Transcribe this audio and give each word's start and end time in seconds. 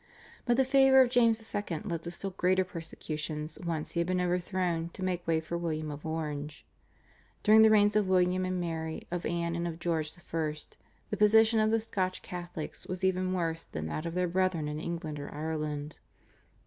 But 0.45 0.57
the 0.57 0.65
favour 0.65 0.99
of 1.01 1.11
James 1.11 1.39
II. 1.53 1.81
led 1.83 2.01
to 2.01 2.09
still 2.09 2.31
greater 2.31 2.63
persecutions 2.63 3.59
once 3.63 3.91
he 3.91 3.99
had 3.99 4.07
been 4.07 4.19
overthrown 4.19 4.89
to 4.93 5.03
make 5.03 5.27
way 5.27 5.39
for 5.39 5.59
William 5.59 5.91
of 5.91 6.07
Orange. 6.07 6.65
During 7.43 7.61
the 7.61 7.69
reigns 7.69 7.95
of 7.95 8.07
William 8.07 8.43
and 8.43 8.59
Mary, 8.59 9.05
of 9.11 9.27
Anne 9.27 9.55
and 9.55 9.67
of 9.67 9.77
George 9.77 10.11
I. 10.17 10.53
the 11.11 11.17
position 11.17 11.59
of 11.59 11.69
the 11.69 11.79
Scotch 11.79 12.23
Catholics 12.23 12.87
was 12.87 13.03
even 13.03 13.33
worse 13.33 13.63
than 13.63 13.85
that 13.89 14.07
of 14.07 14.15
their 14.15 14.27
brethren 14.27 14.67
in 14.67 14.79
England 14.79 15.19
or 15.19 15.31
Ireland. 15.31 15.97